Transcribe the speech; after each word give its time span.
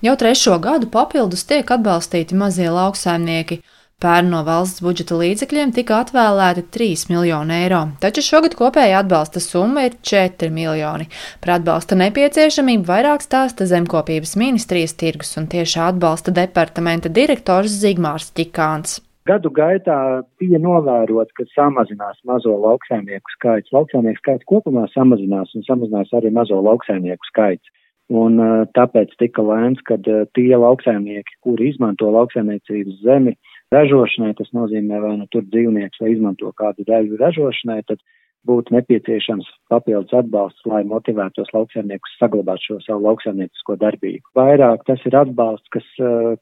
Jau 0.00 0.14
trešo 0.16 0.54
gadu 0.64 0.86
papildus 0.88 1.42
tiek 1.44 1.68
atbalstīti 1.74 2.32
mazie 2.32 2.70
lauksaimnieki. 2.72 3.58
Pērn 4.00 4.30
no 4.32 4.38
valsts 4.46 4.80
budžeta 4.80 5.18
līdzekļiem 5.20 5.74
tika 5.76 5.98
atvēlēti 6.00 6.62
3 6.72 7.02
miljoni 7.10 7.52
eiro, 7.66 7.80
taču 8.00 8.22
šogad 8.24 8.54
kopēja 8.56 9.02
atbalsta 9.02 9.42
summa 9.44 9.82
ir 9.84 9.98
4 10.10 10.48
miljoni. 10.56 11.04
Par 11.44 11.52
atbalsta 11.58 11.98
nepieciešamību 12.00 12.88
vairāk 12.88 13.20
stāsta 13.26 13.66
Zemkopības 13.68 14.32
ministrijas 14.40 14.96
tirgus 15.02 15.36
un 15.36 15.50
tiešā 15.52 15.90
atbalsta 15.92 16.32
departamenta 16.32 17.12
direktors 17.20 17.76
Zigmārs 17.82 18.30
Čikāns. 18.32 19.02
Gadu 19.28 19.52
gaitā 19.52 19.98
bija 20.40 20.62
novērots, 20.64 21.36
ka 21.36 21.44
samazinās 21.52 22.24
mazo 22.24 22.56
lauksaimnieku 22.56 23.36
skaits. 23.36 23.68
Lauksaimnieku 23.76 24.24
skaits 24.24 24.48
kopumā 24.48 24.86
samazinās 24.96 25.52
un 25.52 25.68
samazinās 25.68 26.16
arī 26.16 26.32
mazo 26.32 26.56
lauksaimnieku 26.64 27.28
skaits. 27.34 27.68
Un 28.10 28.40
tāpēc 28.74 29.12
tika 29.22 29.42
lēmts, 29.46 29.84
ka 29.86 29.96
tie 30.34 30.50
lauksaimnieki, 30.58 31.36
kuri 31.46 31.70
izmanto 31.70 32.10
lauksaimniecības 32.10 33.02
zemi 33.06 33.36
ražošanai, 33.70 34.32
tas 34.38 34.50
nozīmē 34.56 34.98
vai 35.04 35.12
nu 35.20 35.28
tur 35.30 35.44
dzīvnieks 35.46 36.02
vai 36.02 36.16
izmanto 36.16 36.50
kādu 36.58 36.86
daļu 36.88 37.20
ražošanai, 37.20 37.84
tad 37.86 38.02
būtu 38.48 38.72
nepieciešams 38.72 39.46
papildus 39.70 40.14
atbalsts, 40.16 40.64
lai 40.68 40.80
motivētos 40.88 41.50
lauksaimniekus 41.52 42.14
saglabāt 42.18 42.62
šo 42.64 42.78
savu 42.84 43.04
lauksaimniecisko 43.04 43.76
darbību. 43.80 44.24
Vairāk 44.38 44.86
tas 44.88 45.02
ir 45.08 45.16
atbalsts, 45.20 45.68
kas, 45.74 45.88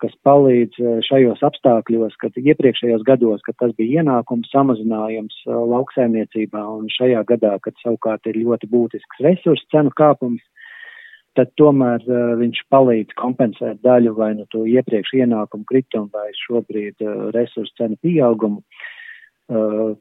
kas 0.03 0.15
palīdz 0.27 0.79
šajos 1.09 1.43
apstākļos, 1.49 2.15
kad 2.23 2.39
iepriekšējos 2.39 3.03
gados, 3.09 3.43
kad 3.47 3.59
tas 3.61 3.75
bija 3.79 4.05
ienākums 4.05 4.51
samazinājums 4.55 5.43
lauksaimniecībā 5.49 6.63
un 6.79 6.87
šajā 6.95 7.25
gadā, 7.33 7.57
kad 7.67 7.77
savukārt 7.83 8.31
ir 8.31 8.41
ļoti 8.45 8.71
būtisks 8.71 9.25
resursu 9.27 9.67
cenu 9.75 9.93
kāpums, 9.99 10.45
tad 11.39 11.55
tomēr 11.61 12.03
uh, 12.09 12.35
viņš 12.41 12.65
palīdz 12.73 13.15
kompensēt 13.21 13.81
daļu 13.87 14.17
vai 14.19 14.33
nu 14.39 14.49
to 14.53 14.65
iepriekš 14.67 15.15
ienākumu 15.23 15.67
kritumu 15.69 16.11
vai 16.15 16.29
šobrīd 16.43 17.07
uh, 17.07 17.31
resursu 17.37 17.75
cenu 17.79 17.99
pieaugumu, 18.03 18.61
uh, 18.61 19.97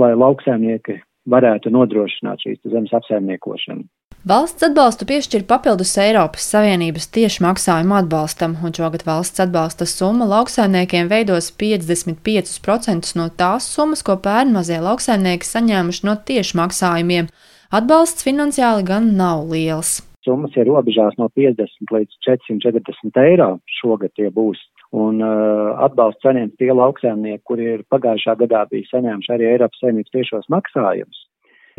lai 0.00 0.12
lauksēmnieki 0.20 1.00
varētu 1.30 1.72
nodrošināt 1.72 2.44
šīs 2.44 2.64
zemes 2.68 2.92
apsaimniekošanu. 2.96 3.86
Valsts 4.24 4.64
atbalstu 4.64 5.04
piešķir 5.04 5.42
papildus 5.44 5.90
Eiropas 6.00 6.46
Savienības 6.48 7.10
tieši 7.12 7.42
maksājumu 7.44 7.98
atbalstam, 7.98 8.54
un 8.64 8.72
šogad 8.72 9.04
valsts 9.04 9.42
atbalsta 9.44 9.84
summa 9.88 10.24
lauksaimniekiem 10.30 11.10
veidos 11.12 11.50
55% 11.60 13.12
no 13.20 13.28
tās 13.28 13.68
summas, 13.74 14.00
ko 14.06 14.16
pērn 14.24 14.56
mazie 14.56 14.80
lauksaimnieki 14.80 15.50
saņēmuši 15.50 16.08
no 16.08 16.16
tieši 16.32 16.56
maksājumiem. 16.62 17.28
Atbalsts 17.68 18.24
finansiāli 18.24 18.88
gan 18.88 19.12
nav 19.20 19.44
liels 19.52 19.98
summas 20.24 20.56
ir 20.56 20.68
robežās 20.68 21.16
no 21.20 21.28
50 21.36 21.92
līdz 21.94 22.16
440 22.26 23.20
eiro 23.24 23.50
šogad 23.80 24.14
tie 24.16 24.30
būs. 24.34 24.60
Un 24.94 25.20
uh, 25.24 25.74
atbalsts 25.84 26.22
saņems 26.24 26.56
tie 26.60 26.70
lauksēmnieki, 26.72 27.42
kuri 27.48 27.70
ir 27.76 27.84
pagājušā 27.90 28.36
gadā 28.44 28.64
bija 28.70 28.90
saņēmuši 28.92 29.32
arī 29.34 29.48
Eiropas 29.52 29.82
saimnības 29.82 30.14
tiešos 30.14 30.50
maksājumus. 30.54 31.22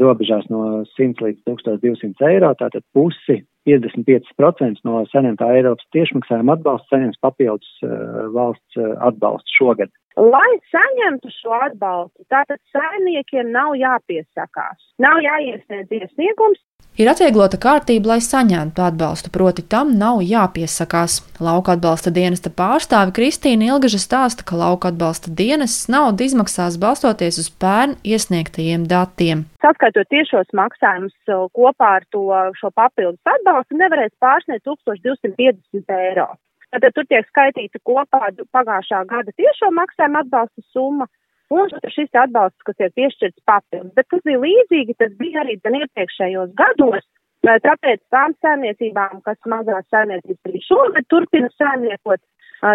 Robežās 0.02 0.48
no 0.52 0.84
100 0.98 1.24
līdz 1.24 1.44
1200 1.48 2.32
eiro, 2.34 2.52
tātad 2.60 2.84
pusi 2.96 3.42
55% 3.66 4.86
no 4.88 5.04
saņemtā 5.12 5.50
Eiropas 5.58 5.88
tiešmaksājuma 5.96 6.58
atbalsta 6.58 6.96
saņems 6.96 7.22
papildus 7.26 7.72
uh, 7.86 8.28
valsts 8.36 8.82
uh, 8.82 8.94
atbalstu 9.10 9.58
šogad. 9.60 9.94
Lai 10.16 10.52
saņemtu 10.72 11.32
šo 11.42 11.58
atbalstu, 11.66 12.24
tātad 12.32 12.62
saimniekiem 12.72 13.52
nav 13.52 13.74
jāpiesakās, 13.80 14.80
nav 15.04 15.20
jāiesniedz 15.26 15.92
iesniegums, 16.00 16.62
Ir 16.96 17.10
atvieglota 17.12 17.58
kārtība, 17.60 18.14
lai 18.14 18.22
saņemtu 18.24 18.80
atbalstu, 18.80 19.28
proti 19.36 19.66
tam 19.68 19.90
nav 20.00 20.22
jāpiesakās. 20.24 21.18
Lauka 21.44 21.74
atbalsta 21.76 22.14
dienesta 22.16 22.48
pārstāve 22.48 23.12
Kristīna 23.18 23.68
Ilgaža 23.68 24.00
stāsta, 24.00 24.46
ka 24.48 24.56
lauka 24.56 24.94
atbalsta 24.94 25.28
dienests 25.28 25.90
naudu 25.92 26.24
izmaksās 26.24 26.78
balstoties 26.80 27.42
uz 27.42 27.50
pērn 27.60 27.98
iesniegtajiem 28.00 28.86
datiem. 28.88 29.44
Saskaitot 29.60 30.08
tiešos 30.08 30.48
maksājumus 30.56 31.12
uh, 31.28 31.50
kopā 31.52 31.90
ar 31.98 32.08
to, 32.16 32.30
šo 32.62 32.72
papildus 32.72 33.20
atbalstu, 33.28 33.55
nevarēs 33.72 34.14
pārsniegt 34.20 34.66
1250 34.68 35.96
eiro. 36.00 36.32
Tad 36.76 36.92
tur 36.96 37.06
tiek 37.08 37.28
skaitīta 37.30 37.80
kopā 37.88 38.32
pagājušā 38.52 39.06
gada 39.08 39.32
tiešo 39.40 39.70
maksājumu 39.72 40.20
atbalsta 40.24 40.66
summa 40.74 41.08
Un 41.54 41.70
šis 41.94 42.10
atbalsts, 42.18 42.64
kas 42.66 42.80
ir 42.82 42.94
piešķirts 42.98 43.44
papildus, 43.46 43.94
bet 43.94 44.08
kas 44.10 44.24
bija 44.26 44.40
līdzīgi, 44.42 44.96
tas 44.98 45.12
bija 45.20 45.44
arī 45.44 45.60
gan 45.62 45.78
iepriekšējos 45.78 46.56
gados, 46.58 47.06
tāpēc 47.46 48.02
tām 48.10 48.34
saimniecībām, 48.42 49.22
kas 49.28 49.38
mazās 49.46 49.86
saimniecības 49.94 50.50
arī 50.50 50.62
šogad 50.66 51.06
turpina 51.14 51.52
saimniekot, 51.54 52.24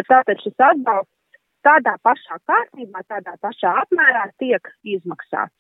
tāpēc 0.07 0.45
šis 0.47 0.55
atbalsts 0.69 1.43
tādā 1.67 1.97
pašā 2.07 2.39
kārtībā, 2.47 3.03
tādā 3.11 3.35
pašā 3.43 3.75
apmērā 3.83 4.29
tiek 4.39 4.71
izmaksāts. 4.87 5.57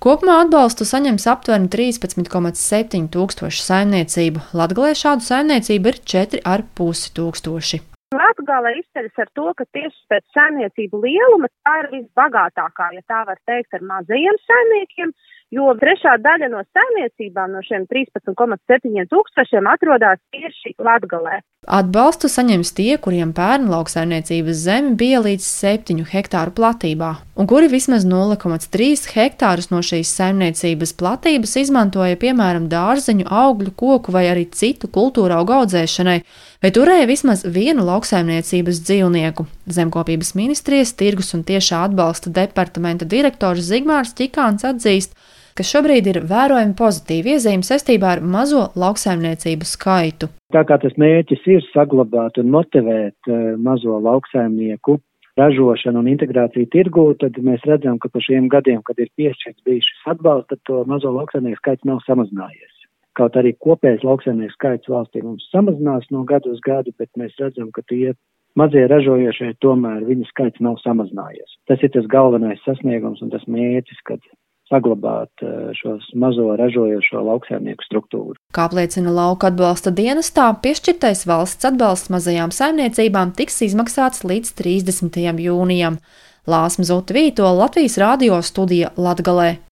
Kopumā 0.00 0.38
atbalstu 0.46 0.86
saņems 0.88 1.26
aptuveni 1.28 1.66
13,7 1.68 3.08
tūkstoši 3.12 3.64
saimniecību. 3.66 4.40
Latgalē 4.56 4.94
šādu 4.96 5.26
saimniecību 5.26 5.90
ir 5.90 5.98
4,5 6.12 7.10
tūkstoši. 7.18 7.80
Latgale 8.16 8.72
izceļas 8.78 9.20
ar 9.20 9.28
to, 9.36 9.50
ka 9.58 9.66
tieši 9.76 10.00
pēc 10.08 10.24
saimniecību 10.38 11.02
lieluma 11.04 11.50
tā 11.52 11.74
ir 11.82 11.90
visbagātākā, 11.98 12.86
ja 12.96 13.04
tā 13.12 13.20
var 13.28 13.36
teikt, 13.44 13.76
ar 13.76 13.84
mazajiem 13.90 14.40
saimniekiem, 14.48 15.12
jo 15.54 15.70
trešā 15.80 16.16
daļa 16.22 16.48
no 16.52 16.62
saimniecībām 16.70 17.54
no 17.54 17.62
šiem 17.66 17.86
13,7 17.90 19.06
tūkstošiem 19.10 19.70
atrodas 19.70 20.20
tieši 20.34 20.76
Latgalē. 20.78 21.40
Atbalstu 21.68 22.30
saņems 22.32 22.70
tie, 22.72 22.94
kuriem 23.02 23.34
pērn 23.36 23.66
lauksaimniecības 23.68 24.62
zeme 24.64 24.94
bija 24.98 25.18
līdz 25.20 25.44
7 25.44 26.06
hektāru 26.08 26.54
platībā, 26.56 27.10
un 27.36 27.48
kuri 27.50 27.68
vismaz 27.68 28.06
0,3 28.08 29.10
hektārus 29.12 29.68
no 29.68 29.82
šīs 29.84 30.08
saimniecības 30.16 30.94
platības 31.02 31.58
izmantoja 31.60 32.16
piemēram 32.22 32.70
dārzeņu, 32.72 33.26
augļu, 33.28 33.74
koku 33.76 34.14
vai 34.14 34.24
arī 34.30 34.46
citu 34.56 34.88
kultūra 34.88 35.42
auga 35.42 35.60
audzēšanai, 35.60 36.16
vai 36.64 36.70
turēja 36.72 37.10
vismaz 37.10 37.44
vienu 37.44 37.84
lauksaimniecības 37.90 38.80
dzīvnieku. 38.86 39.44
Zemkopības 39.68 40.32
ministrijas 40.38 40.94
tirgus 40.96 41.34
un 41.36 41.44
tiešā 41.44 41.84
atbalsta 41.90 42.32
departamenta 42.32 43.04
direktors 43.04 43.68
Zigmārs 43.68 44.16
Čikāns 44.16 44.64
atzīst, 44.64 45.12
ka 45.56 45.66
šobrīd 45.66 46.08
ir 46.12 46.22
vērojami 46.30 46.76
pozitīvi 46.78 47.36
iezīme 47.36 47.66
saistībā 47.66 48.16
ar 48.16 48.24
mazo 48.24 48.68
lauksaimniecību 48.78 49.68
skaitu. 49.68 50.30
Tā 50.54 50.64
kā 50.66 50.80
tas 50.82 50.96
mērķis 50.98 51.46
ir 51.54 51.62
saglabāt 51.70 52.40
un 52.42 52.50
motivēt 52.54 53.30
uh, 53.30 53.54
mazo 53.58 54.00
lauksaimnieku 54.02 54.98
ražošanu 55.40 56.02
un 56.02 56.10
integrāciju 56.10 56.68
tirgū, 56.74 57.06
tad 57.20 57.38
mēs 57.44 57.62
redzam, 57.68 57.98
ka 58.02 58.10
pa 58.12 58.22
šiem 58.24 58.48
gadiem, 58.52 58.82
kad 58.86 58.98
ir 59.00 59.12
piešķirts 59.18 59.64
bijis 59.66 59.86
šis 59.86 60.10
atbalsts, 60.14 60.50
tad 60.52 60.62
to 60.68 60.82
mazo 60.90 61.12
lauksaimnieku 61.14 61.60
skaits 61.62 61.86
nav 61.88 62.02
samazinājies. 62.06 62.74
Kaut 63.18 63.36
arī 63.38 63.54
kopējais 63.66 64.04
lauksaimnieku 64.06 64.54
skaits 64.56 64.90
valstī 64.90 65.22
mums 65.24 65.46
samazinās 65.54 66.06
no 66.14 66.24
gadu 66.28 66.52
uz 66.54 66.60
gadu, 66.66 66.92
bet 66.98 67.10
mēs 67.18 67.34
redzam, 67.40 67.70
ka 67.74 67.82
tie 67.90 68.14
mazie 68.58 68.84
ražojošie 68.90 69.54
tomēr 69.64 70.04
viņa 70.08 70.28
skaits 70.30 70.62
nav 70.64 70.78
samazinājies. 70.84 71.56
Tas 71.70 71.82
ir 71.82 71.92
tas 71.94 72.06
galvenais 72.10 72.62
sasniegums 72.66 73.22
un 73.24 73.32
tas 73.34 73.46
mērķis, 73.50 74.02
kad 74.06 74.22
saglabāt 74.70 75.44
eh, 75.44 75.70
šos 75.78 76.10
mazo 76.14 76.54
ražojošo 76.58 77.22
lauksēmnieku 77.26 77.86
struktūru. 77.86 78.38
Kā 78.54 78.68
apliecina 78.70 79.12
lauka 79.14 79.50
atbalsta 79.50 79.92
dienestā, 79.94 80.48
piešķirtais 80.62 81.26
valsts 81.30 81.68
atbalsts 81.68 82.12
mazajām 82.14 82.54
saimniecībām 82.54 83.34
tiks 83.38 83.60
izmaksāts 83.68 84.24
līdz 84.26 84.54
30. 84.60 85.20
jūnijam. 85.46 86.00
Lāsma 86.50 86.86
Zutvīto 86.88 87.50
Latvijas 87.54 87.98
radio 88.00 88.40
studija 88.42 88.94
Latgalē. 88.96 89.69